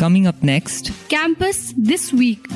Coming 0.00 0.26
up 0.26 0.42
next, 0.42 0.92
Campus 1.10 1.74
This 1.76 2.10
Week. 2.10 2.46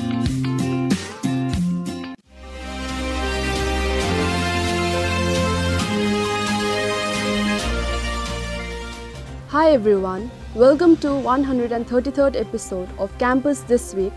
Hi 9.49 9.69
everyone, 9.73 10.31
welcome 10.55 10.97
to 10.97 11.09
133rd 11.09 12.35
episode 12.35 12.89
of 12.97 13.15
Campus 13.19 13.59
This 13.59 13.93
Week. 13.93 14.11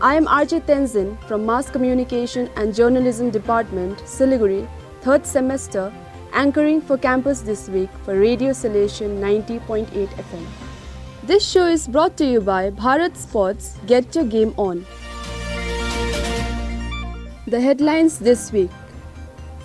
I 0.00 0.16
am 0.16 0.26
Arjit 0.26 0.62
Tenzin 0.62 1.16
from 1.28 1.46
Mass 1.46 1.70
Communication 1.70 2.50
and 2.56 2.74
Journalism 2.74 3.30
Department, 3.30 3.98
Siliguri, 3.98 4.68
third 5.02 5.24
semester, 5.24 5.92
anchoring 6.32 6.80
for 6.80 6.98
Campus 6.98 7.42
This 7.42 7.68
Week 7.68 7.90
for 8.02 8.18
Radio 8.18 8.50
Salesian 8.50 9.20
90.8 9.20 10.08
FM. 10.08 10.65
This 11.28 11.44
show 11.44 11.66
is 11.66 11.88
brought 11.88 12.16
to 12.18 12.24
you 12.24 12.40
by 12.40 12.70
Bharat 12.70 13.16
Sports 13.16 13.78
Get 13.86 14.14
Your 14.14 14.24
Game 14.24 14.54
On. 14.56 14.86
The 17.48 17.60
headlines 17.60 18.20
this 18.20 18.52
week 18.52 18.70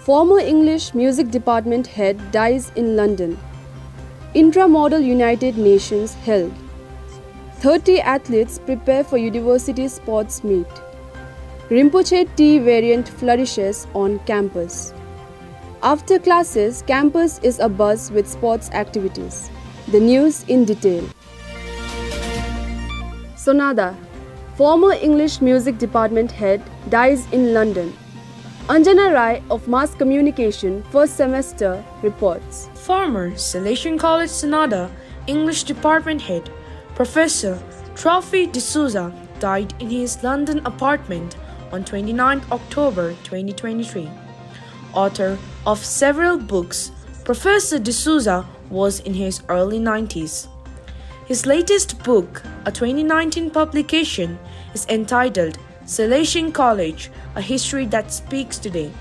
Former 0.05 0.39
English 0.39 0.95
Music 0.95 1.29
Department 1.29 1.85
head 1.85 2.31
dies 2.31 2.71
in 2.75 2.95
London. 2.95 3.37
Intra 4.33 4.67
Model 4.67 5.01
United 5.01 5.55
Nations 5.55 6.15
held. 6.15 6.51
30 7.59 7.99
athletes 7.99 8.57
prepare 8.57 9.03
for 9.03 9.19
university 9.19 9.87
sports 9.87 10.43
meet. 10.43 10.83
Rimpocha 11.69 12.25
tea 12.35 12.57
variant 12.57 13.07
flourishes 13.07 13.85
on 13.93 14.17
campus. 14.25 14.95
After 15.83 16.17
classes, 16.17 16.83
campus 16.87 17.39
is 17.43 17.59
abuzz 17.59 18.09
with 18.09 18.27
sports 18.27 18.71
activities. 18.71 19.51
The 19.89 19.99
news 19.99 20.43
in 20.47 20.65
detail. 20.65 21.07
Sonada, 23.41 23.95
former 24.55 24.93
English 24.93 25.41
Music 25.41 25.79
Department 25.79 26.31
head, 26.31 26.61
dies 26.89 27.25
in 27.31 27.55
London. 27.55 27.91
Anjana 28.67 29.11
Rai 29.15 29.41
of 29.49 29.67
Mass 29.67 29.95
Communication, 29.95 30.83
first 30.91 31.17
semester, 31.17 31.83
reports. 32.03 32.69
Former 32.75 33.31
Salesian 33.31 33.97
College 33.97 34.29
Sonada 34.29 34.91
English 35.25 35.63
Department 35.63 36.21
head 36.21 36.51
Professor 36.93 37.57
Trophy 37.95 38.45
D'Souza 38.45 39.11
died 39.39 39.73
in 39.79 39.89
his 39.89 40.21
London 40.21 40.61
apartment 40.65 41.35
on 41.71 41.83
29 41.83 42.43
October 42.51 43.13
2023. 43.23 44.07
Author 44.93 45.39
of 45.65 45.83
several 45.83 46.37
books, 46.37 46.91
Professor 47.25 47.79
D'Souza 47.79 48.45
was 48.69 48.99
in 48.99 49.15
his 49.15 49.41
early 49.49 49.79
90s. 49.79 50.47
His 51.31 51.45
latest 51.45 52.03
book, 52.03 52.43
a 52.65 52.71
2019 52.73 53.51
publication, 53.51 54.37
is 54.73 54.85
entitled 54.87 55.57
Salesian 55.85 56.53
College 56.53 57.09
A 57.35 57.41
History 57.41 57.85
That 57.85 58.11
Speaks 58.11 58.57
Today. 58.57 58.91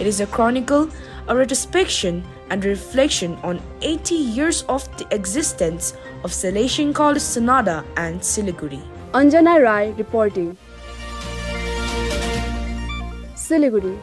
It 0.00 0.06
is 0.08 0.20
a 0.20 0.26
chronicle, 0.26 0.90
a 1.28 1.36
retrospection, 1.36 2.24
and 2.50 2.64
reflection 2.64 3.36
on 3.44 3.62
80 3.82 4.16
years 4.16 4.62
of 4.62 4.84
the 4.98 5.06
existence 5.14 5.92
of 6.24 6.32
Salesian 6.32 6.92
College 6.92 7.22
Sonada 7.22 7.84
and 7.96 8.18
Siliguri. 8.18 8.82
Anjana 9.12 9.62
Rai 9.62 9.92
reporting. 9.92 10.56
Siliguri. 13.36 13.96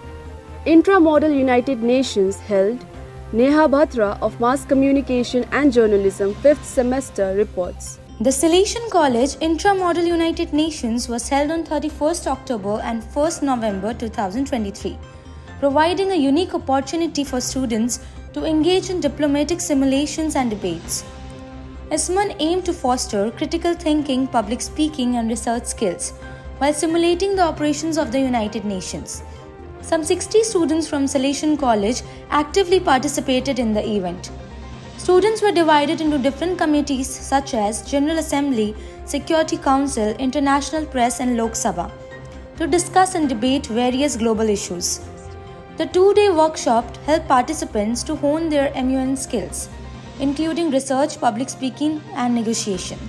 Intra 0.65 1.01
Model 1.01 1.31
United 1.31 1.83
Nations 1.83 2.37
held. 2.37 2.85
Neha 3.33 3.67
Bhatra 3.67 4.17
of 4.21 4.39
Mass 4.39 4.63
Communication 4.63 5.43
and 5.51 5.73
Journalism 5.73 6.33
5th 6.35 6.63
semester 6.63 7.35
reports. 7.35 7.99
The 8.21 8.29
Salesian 8.29 8.89
College 8.89 9.35
Intra 9.41 9.75
Model 9.75 10.05
United 10.05 10.53
Nations 10.53 11.09
was 11.09 11.27
held 11.27 11.51
on 11.51 11.65
31st 11.65 12.27
October 12.27 12.79
and 12.81 13.03
1st 13.03 13.41
November 13.41 13.93
2023, 13.93 14.97
providing 15.59 16.11
a 16.11 16.15
unique 16.15 16.53
opportunity 16.53 17.25
for 17.25 17.41
students 17.41 17.99
to 18.31 18.45
engage 18.45 18.89
in 18.89 19.01
diplomatic 19.01 19.59
simulations 19.59 20.37
and 20.37 20.49
debates. 20.49 21.03
ISMUN 21.91 22.33
aimed 22.39 22.63
to 22.63 22.71
foster 22.71 23.29
critical 23.31 23.73
thinking, 23.73 24.25
public 24.25 24.61
speaking, 24.61 25.17
and 25.17 25.29
research 25.29 25.65
skills 25.65 26.13
while 26.59 26.73
simulating 26.73 27.35
the 27.35 27.43
operations 27.43 27.97
of 27.97 28.13
the 28.13 28.19
United 28.21 28.63
Nations. 28.63 29.21
Some 29.87 30.03
60 30.03 30.43
students 30.43 30.85
from 30.85 31.05
Salesian 31.05 31.57
College 31.57 32.01
actively 32.29 32.77
participated 32.77 33.57
in 33.57 33.71
the 33.71 33.81
event. 33.89 34.31
Students 34.97 35.41
were 35.41 35.53
divided 35.53 36.01
into 36.01 36.17
different 36.17 36.57
committees 36.57 37.07
such 37.07 37.53
as 37.53 37.89
General 37.89 38.17
Assembly, 38.17 38.75
Security 39.05 39.55
Council, 39.55 40.09
International 40.19 40.85
Press, 40.85 41.21
and 41.21 41.37
Lok 41.37 41.51
Sabha 41.51 41.89
to 42.57 42.67
discuss 42.67 43.15
and 43.15 43.29
debate 43.29 43.67
various 43.67 44.17
global 44.17 44.49
issues. 44.49 44.99
The 45.77 45.85
two 45.85 46.13
day 46.15 46.31
workshop 46.31 46.97
helped 47.05 47.29
participants 47.29 48.03
to 48.03 48.17
hone 48.17 48.49
their 48.49 48.69
MUN 48.73 49.15
skills, 49.15 49.69
including 50.19 50.69
research, 50.69 51.17
public 51.21 51.47
speaking, 51.47 52.01
and 52.13 52.35
negotiation. 52.35 52.99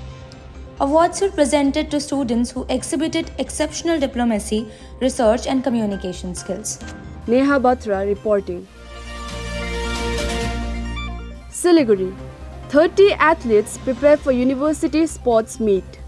Awards 0.80 1.20
were 1.20 1.30
presented 1.30 1.90
to 1.90 1.98
students 1.98 2.52
who 2.52 2.64
exhibited 2.68 3.32
exceptional 3.38 3.98
diplomacy, 3.98 4.70
research, 5.00 5.48
and 5.48 5.64
communication 5.64 6.36
skills. 6.36 6.78
Neha 7.26 7.58
Bhatra 7.58 8.06
reporting. 8.06 8.64
Siliguri. 11.50 12.14
30 12.68 13.12
athletes 13.14 13.76
prepare 13.78 14.16
for 14.16 14.30
university 14.30 15.04
sports 15.08 15.58
meet. 15.58 15.98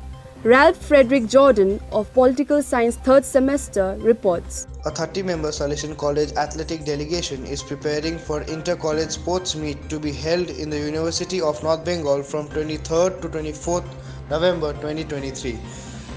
Ralph 0.44 0.78
Fredrick 0.88 1.26
Jordon 1.28 1.82
of 1.90 2.12
Political 2.14 2.62
Science 2.62 2.96
3rd 2.98 3.24
semester 3.24 3.96
reports. 3.98 4.68
A 4.86 4.90
30 4.92 5.24
member 5.24 5.48
Salesian 5.48 5.96
College 5.96 6.30
athletic 6.36 6.84
delegation 6.84 7.44
is 7.44 7.60
preparing 7.60 8.18
for 8.18 8.42
inter 8.42 8.76
college 8.76 9.10
sports 9.10 9.56
meet 9.56 9.88
to 9.90 9.98
be 9.98 10.12
held 10.12 10.48
in 10.48 10.70
the 10.70 10.78
University 10.78 11.40
of 11.40 11.60
North 11.64 11.84
Bengal 11.84 12.22
from 12.22 12.48
23rd 12.48 13.20
to 13.20 13.28
24th 13.28 13.84
November 14.30 14.72
2023. 14.74 15.58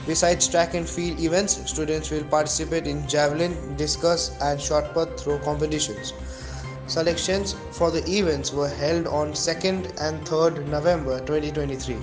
Besides 0.05 0.47
track 0.47 0.73
and 0.75 0.87
field 0.87 1.19
events, 1.19 1.59
students 1.69 2.11
will 2.11 2.23
participate 2.25 2.85
in 2.85 3.07
javelin, 3.07 3.75
discus, 3.75 4.35
and 4.41 4.61
shot 4.61 4.93
put 4.93 5.19
throw 5.19 5.39
competitions. 5.39 6.13
Selections 6.87 7.55
for 7.71 7.89
the 7.89 8.03
events 8.07 8.51
were 8.51 8.67
held 8.67 9.07
on 9.07 9.31
2nd 9.31 9.85
and 10.01 10.25
3rd 10.27 10.67
November 10.67 11.19
2023. 11.19 11.97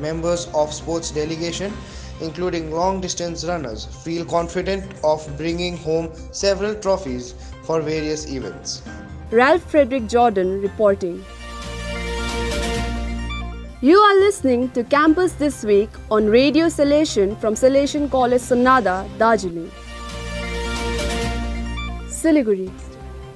Members 0.00 0.46
of 0.54 0.72
sports 0.72 1.10
delegation, 1.10 1.72
including 2.20 2.70
long 2.70 3.00
distance 3.00 3.44
runners, 3.44 3.86
feel 4.04 4.24
confident 4.24 4.84
of 5.02 5.26
bringing 5.38 5.76
home 5.78 6.12
several 6.30 6.74
trophies 6.74 7.34
for 7.62 7.80
various 7.80 8.30
events. 8.30 8.82
Ralph 9.30 9.72
Fredrick 9.72 10.08
Jordon 10.08 10.62
reporting. 10.62 11.24
You 13.80 13.96
are 13.96 14.18
listening 14.18 14.70
to 14.70 14.82
Campus 14.82 15.34
This 15.34 15.62
Week 15.62 15.88
on 16.10 16.26
Radio 16.26 16.66
Salesian 16.66 17.40
from 17.40 17.54
Salesian 17.54 18.10
College 18.10 18.42
Sonada, 18.42 19.06
Darjeeling. 19.18 19.70
Siliguri. 22.08 22.72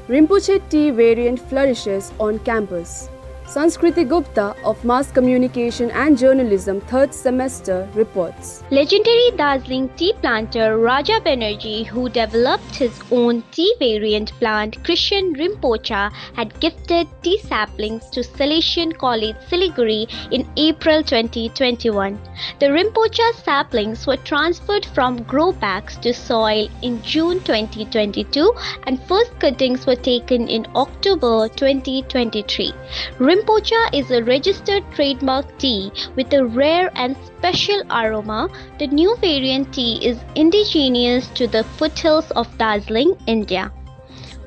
Rimpocha 0.08 0.60
tea 0.68 0.90
variant 0.90 1.38
flourishes 1.38 2.12
on 2.18 2.40
campus. 2.40 3.08
Sanskriti 3.52 4.08
Gupta 4.08 4.56
of 4.64 4.82
Mass 4.82 5.10
Communication 5.12 5.90
and 5.90 6.16
Journalism 6.16 6.80
3rd 6.80 7.12
semester 7.12 7.86
reports. 7.94 8.62
Legendary 8.70 9.30
Darjeeling 9.36 9.90
tea 9.90 10.14
planter 10.22 10.78
Raja 10.78 11.20
Banerjee, 11.20 11.84
who 11.84 12.08
developed 12.08 12.74
his 12.74 12.98
own 13.10 13.42
tea 13.50 13.74
variant 13.78 14.32
plant 14.38 14.82
Krishan 14.84 15.36
Rimpocha, 15.36 16.10
had 16.34 16.58
gifted 16.60 17.06
tea 17.22 17.38
saplings 17.40 18.08
to 18.08 18.20
Salesian 18.20 18.96
College 18.96 19.36
Siliguri 19.50 20.06
in 20.32 20.48
April 20.56 21.02
2021. 21.02 22.18
The 22.58 22.68
Rimpocha 22.68 23.34
saplings 23.44 24.06
were 24.06 24.16
transferred 24.16 24.86
from 24.86 25.24
grow 25.24 25.52
bags 25.52 25.98
to 25.98 26.14
soil 26.14 26.70
in 26.80 27.02
June 27.02 27.40
2022 27.40 28.50
and 28.86 29.02
first 29.02 29.38
cuttings 29.40 29.86
were 29.86 30.02
taken 30.10 30.48
in 30.48 30.66
October 30.74 31.50
2023. 31.50 32.72
Rimpocha 33.42 33.92
is 33.92 34.10
a 34.12 34.22
registered 34.22 34.84
trademark 34.94 35.58
tea 35.58 35.90
with 36.14 36.32
a 36.32 36.44
rare 36.44 36.92
and 36.94 37.16
special 37.26 37.82
aroma. 37.90 38.48
The 38.78 38.86
new 38.86 39.16
variant 39.16 39.74
tea 39.74 39.98
is 40.00 40.18
indigenous 40.36 41.28
to 41.30 41.48
the 41.48 41.64
foothills 41.64 42.30
of 42.32 42.46
Darjeeling, 42.56 43.16
India. 43.26 43.72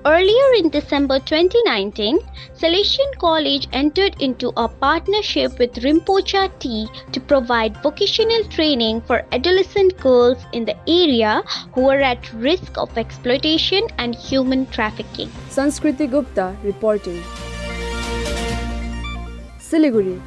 Earlier 0.06 0.54
in 0.60 0.70
December 0.70 1.20
2019, 1.20 2.20
Salesian 2.54 3.18
College 3.18 3.68
entered 3.74 4.22
into 4.22 4.54
a 4.56 4.70
partnership 4.70 5.60
with 5.60 5.74
Rimpocha 5.84 6.58
Tea 6.60 6.88
to 7.12 7.20
provide 7.20 7.76
vocational 7.84 8.46
training 8.46 9.02
for 9.02 9.26
adolescent 9.34 9.98
girls 10.00 10.46
in 10.54 10.64
the 10.64 10.78
area 10.88 11.44
who 11.74 11.90
are 11.90 12.00
at 12.00 12.32
risk 12.34 12.78
of 12.78 12.98
exploitation 12.98 13.88
and 13.98 14.16
human 14.16 14.66
trafficking. 14.68 15.30
Sanskriti 15.50 16.10
Gupta 16.10 16.56
reporting. 16.64 17.22
Siliguri. 19.76 20.22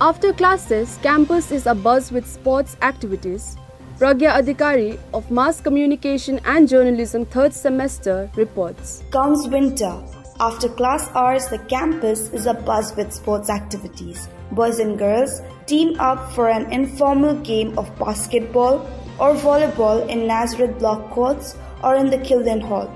After 0.00 0.32
classes, 0.32 0.98
campus 1.02 1.52
is 1.52 1.64
abuzz 1.64 2.10
with 2.10 2.26
sports 2.26 2.76
activities. 2.80 3.56
Pragya 3.98 4.30
Adhikari 4.40 4.98
of 5.12 5.30
Mass 5.30 5.60
Communication 5.60 6.40
and 6.46 6.66
Journalism 6.66 7.26
third 7.26 7.52
semester 7.52 8.30
reports. 8.36 9.02
Comes 9.10 9.48
winter. 9.48 9.92
After 10.40 10.70
class 10.70 11.10
hours, 11.14 11.46
the 11.48 11.58
campus 11.74 12.30
is 12.30 12.46
abuzz 12.46 12.96
with 12.96 13.12
sports 13.12 13.50
activities. 13.50 14.30
Boys 14.52 14.78
and 14.78 14.98
girls 14.98 15.42
team 15.66 16.00
up 16.00 16.32
for 16.32 16.48
an 16.48 16.72
informal 16.72 17.34
game 17.50 17.78
of 17.78 17.90
basketball 17.98 18.78
or 19.18 19.34
volleyball 19.34 20.08
in 20.08 20.26
Nazareth 20.26 20.78
block 20.78 21.10
courts 21.10 21.54
or 21.84 21.96
in 21.96 22.08
the 22.08 22.22
Kilden 22.30 22.62
Hall. 22.62 22.90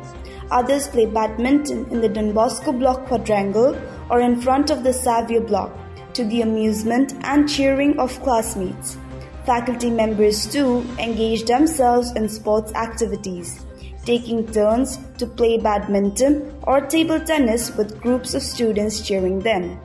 Others 0.50 0.88
play 0.88 1.05
badminton 1.05 1.85
in 1.91 2.00
the 2.00 2.08
Don 2.08 2.32
Bosco 2.32 2.73
block 2.73 3.06
quadrangle 3.06 3.79
or 4.08 4.20
in 4.20 4.41
front 4.41 4.70
of 4.70 4.82
the 4.82 4.94
Savio 4.94 5.41
block 5.41 5.80
to 6.15 6.25
the 6.25 6.43
amusement 6.43 7.15
and 7.23 7.49
cheering 7.49 7.99
of 7.99 8.21
classmates. 8.23 8.97
Faculty 9.45 9.91
members 9.91 10.47
too 10.51 10.87
engage 10.99 11.45
themselves 11.45 12.12
in 12.12 12.29
sports 12.29 12.73
activities, 12.75 13.65
taking 14.05 14.47
turns 14.53 14.99
to 15.19 15.27
play 15.27 15.59
badminton 15.59 16.55
or 16.65 16.81
table 16.81 17.21
tennis 17.21 17.75
with 17.77 18.01
groups 18.01 18.35
of 18.35 18.43
students 18.43 19.01
cheering 19.07 19.41
them. 19.41 19.81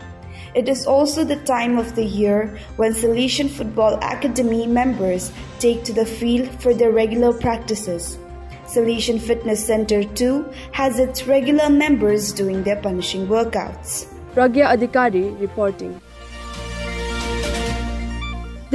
It 0.56 0.70
is 0.70 0.86
also 0.88 1.24
the 1.24 1.44
time 1.44 1.78
of 1.78 1.96
the 1.96 2.06
year 2.06 2.58
when 2.78 2.94
Salesian 2.94 3.50
Football 3.50 3.96
Academy 3.96 4.66
members 4.66 5.32
take 5.60 5.84
to 5.84 5.94
the 5.94 6.06
field 6.06 6.50
for 6.62 6.74
their 6.74 6.92
regular 6.92 7.34
practices. 7.34 8.18
Salesian 8.66 9.20
Fitness 9.20 9.66
Center 9.66 10.04
too 10.04 10.46
has 10.72 10.98
its 10.98 11.28
regular 11.28 11.70
members 11.70 12.32
doing 12.32 12.64
their 12.64 12.82
punishing 12.82 13.28
workouts. 13.28 14.08
Pragya 14.34 14.68
Adhikari 14.68 15.40
reporting. 15.40 16.02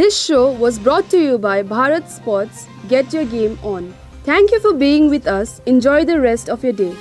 This 0.01 0.19
show 0.19 0.51
was 0.51 0.79
brought 0.79 1.11
to 1.11 1.19
you 1.21 1.37
by 1.37 1.63
Bharat 1.63 2.09
Sports. 2.09 2.67
Get 2.89 3.13
your 3.13 3.27
game 3.27 3.59
on. 3.63 3.93
Thank 4.25 4.51
you 4.51 4.59
for 4.59 4.73
being 4.73 5.11
with 5.11 5.27
us. 5.27 5.61
Enjoy 5.67 6.07
the 6.07 6.19
rest 6.19 6.49
of 6.49 6.65
your 6.65 6.73
day. 6.73 6.97